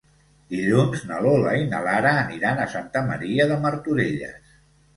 Dilluns 0.53 1.03
na 1.09 1.19
Lola 1.25 1.53
i 1.59 1.67
na 1.75 1.83
Lara 1.89 2.15
aniran 2.23 2.63
a 2.65 2.67
Santa 2.73 3.07
Maria 3.13 3.49
de 3.55 3.61
Martorelles. 3.69 4.61